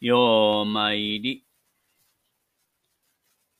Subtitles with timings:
[0.00, 1.44] ようまいり。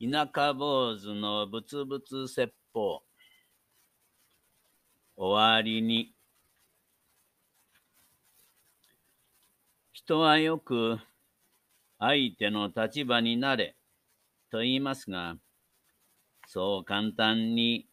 [0.00, 3.02] 田舎坊主のぶつぶつ説法。
[5.14, 6.14] 終わりに。
[9.92, 10.98] 人はよく
[11.98, 13.76] 相手の立場になれ
[14.50, 15.36] と言いますが、
[16.46, 17.86] そう簡単に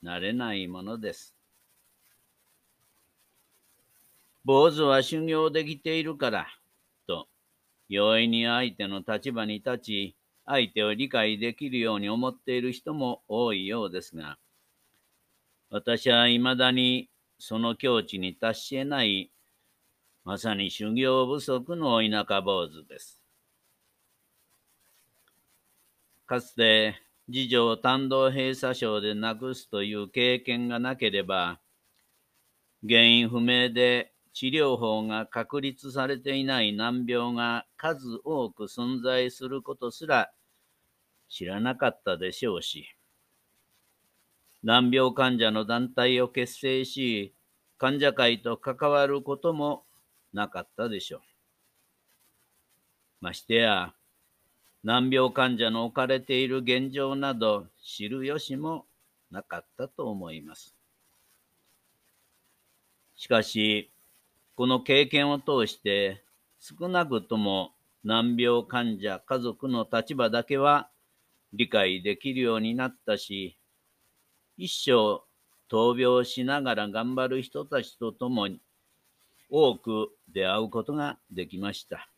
[0.00, 1.34] なれないものです。
[4.44, 6.59] 坊主は修行できているから
[7.90, 14.38] 容易に相手の立場に立ち、相手を理解できるように思っている人も多いようですが、
[15.70, 19.32] 私は未だにその境地に達し得ない、
[20.24, 23.20] まさに修行不足の田舎坊主です。
[26.26, 26.94] かつて、
[27.26, 31.58] 次女を単道閉鎖症で亡くすという経験がなければ、
[32.88, 40.30] 原因不明で治療法が確立されていない難病が数多く存在することすら
[41.28, 42.94] 知らなかったでしょうし、
[44.62, 47.34] 難病患者の団体を結成し、
[47.78, 49.84] 患者会と関わることも
[50.32, 51.20] なかったでしょう。
[53.20, 53.94] ましてや、
[54.82, 58.86] 難病患者の置かれている現状など知る由も
[59.30, 60.74] なかったと思います。
[63.16, 63.90] しかし、
[64.60, 66.22] この経験を通して、
[66.58, 67.72] 少なくとも
[68.04, 70.90] 難病患者家族の立場だけは
[71.54, 73.56] 理解できるようになったし、
[74.58, 75.22] 一生
[75.74, 78.60] 闘病しながら頑張る人たちと共に
[79.48, 82.10] 多く出会うことができました。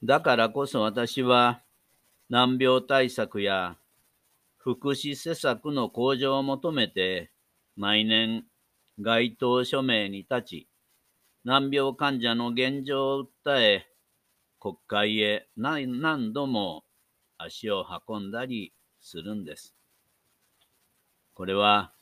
[0.00, 1.60] だからこそ私は
[2.30, 3.76] 難病対策や
[4.58, 7.32] 福祉施策の向上を求めて
[7.74, 8.44] 毎年
[9.00, 10.68] 該当署名に立ち、
[11.44, 13.86] 難病患者の現状を訴え、
[14.60, 16.84] 国会へ何度も
[17.36, 19.74] 足を運んだりするんです。
[21.34, 21.92] これは、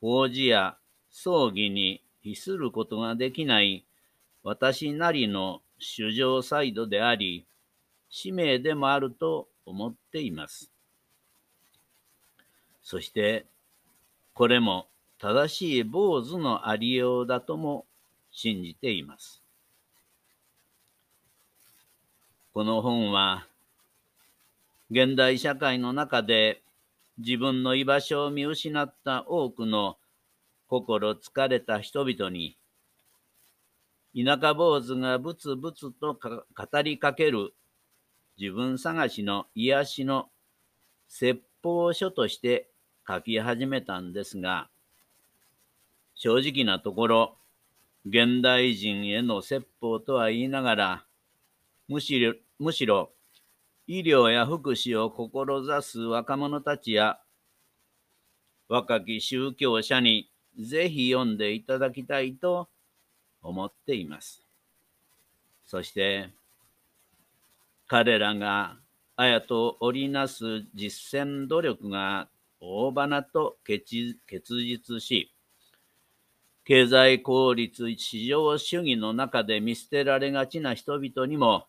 [0.00, 0.76] 法事や
[1.10, 3.84] 葬儀に比することができない
[4.42, 7.46] 私なりの主情サイドであり、
[8.08, 10.70] 使命でもあると思っています。
[12.82, 13.46] そして、
[14.34, 14.86] これも
[15.24, 17.86] 正しい坊主のありようだとも
[18.30, 19.42] 信じています。
[22.52, 23.46] この本は、
[24.90, 26.60] 現代社会の中で
[27.16, 29.96] 自分の居場所を見失った多くの
[30.68, 32.58] 心疲れた人々に、
[34.14, 37.54] 田舎坊主がブツブツと語りかける
[38.38, 40.28] 自分探しの癒しの
[41.08, 42.68] 説法書として
[43.08, 44.68] 書き始めたんですが、
[46.24, 47.36] 正直なところ、
[48.06, 51.04] 現代人への説法とは言いながら、
[51.86, 53.10] むしろ、むしろ
[53.86, 57.20] 医療や福祉を志す若者たちや
[58.70, 62.70] 若き宗教者にぜひ読んでいただきたいと
[63.42, 64.46] 思っています。
[65.66, 66.30] そして、
[67.86, 68.78] 彼らが
[69.16, 72.30] あやと織りなす実践努力が
[72.60, 73.84] 大花と結
[74.62, 75.33] 実し、
[76.64, 81.66] 経済効率市場主義の中で見捨てられがちな人々にも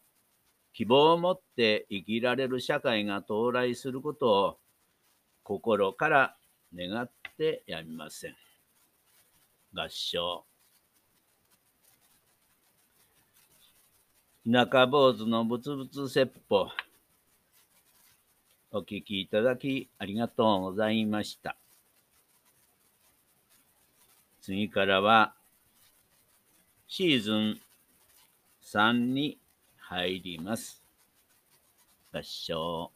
[0.73, 4.57] 希望を持って生きられる社会が到来することを
[5.43, 6.35] 心から
[6.73, 8.35] 願ってやみません。
[9.73, 10.45] 合唱。
[14.49, 16.67] 田舎坊主のぶつぶつ説法。
[18.71, 21.57] お聞きいただきありがとうございました。
[24.45, 25.33] 次からは、
[26.87, 27.59] シーズン
[28.61, 29.39] 3に
[29.75, 30.83] 入ります。
[32.13, 32.91] 合唱。